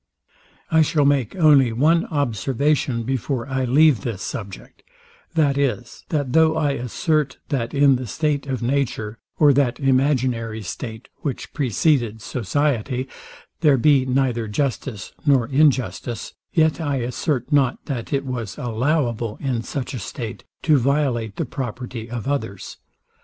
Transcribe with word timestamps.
I 0.71 0.81
shall 0.81 1.05
make 1.05 1.35
only 1.35 1.71
one 1.71 2.07
observation 2.07 3.03
before 3.03 3.47
I 3.47 3.65
leave 3.65 4.01
this 4.01 4.23
subject, 4.23 4.81
viz, 5.33 6.05
that 6.09 6.33
though 6.33 6.57
I 6.57 6.71
assert, 6.71 7.37
that 7.49 7.75
in 7.75 7.97
the 7.97 8.07
state 8.07 8.47
of 8.47 8.63
nature, 8.63 9.19
or 9.37 9.53
that 9.53 9.79
imaginary 9.79 10.63
state, 10.63 11.07
which 11.17 11.53
preceded 11.53 12.19
society, 12.19 13.07
there 13.59 13.77
be 13.77 14.07
neither 14.07 14.47
justice 14.47 15.13
nor 15.23 15.45
injustice, 15.45 16.33
yet 16.51 16.81
I 16.81 16.95
assert 16.95 17.51
not, 17.51 17.85
that 17.85 18.11
it 18.11 18.25
was 18.25 18.57
allowable, 18.57 19.37
in 19.39 19.61
such 19.61 19.93
a 19.93 19.99
state, 19.99 20.43
to 20.63 20.79
violate 20.79 21.35
the 21.35 21.45
property 21.45 22.09
of 22.09 22.27
others. 22.27 22.77